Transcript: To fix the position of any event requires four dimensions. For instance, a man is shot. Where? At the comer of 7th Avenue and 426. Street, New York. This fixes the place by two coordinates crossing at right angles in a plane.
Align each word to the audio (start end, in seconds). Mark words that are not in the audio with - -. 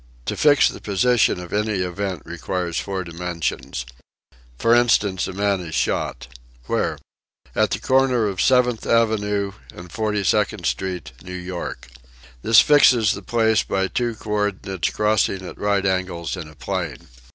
To 0.25 0.35
fix 0.35 0.67
the 0.67 0.81
position 0.81 1.39
of 1.39 1.53
any 1.53 1.81
event 1.81 2.23
requires 2.25 2.79
four 2.79 3.03
dimensions. 3.03 3.85
For 4.57 4.73
instance, 4.73 5.27
a 5.27 5.31
man 5.31 5.59
is 5.61 5.75
shot. 5.75 6.25
Where? 6.65 6.97
At 7.55 7.69
the 7.69 7.77
comer 7.77 8.27
of 8.27 8.37
7th 8.39 8.87
Avenue 8.87 9.51
and 9.71 9.91
426. 9.91 10.67
Street, 10.67 11.11
New 11.23 11.35
York. 11.35 11.87
This 12.41 12.61
fixes 12.61 13.13
the 13.13 13.21
place 13.21 13.61
by 13.61 13.87
two 13.87 14.15
coordinates 14.15 14.89
crossing 14.89 15.47
at 15.47 15.59
right 15.59 15.85
angles 15.85 16.35
in 16.35 16.47
a 16.49 16.55
plane. 16.55 17.07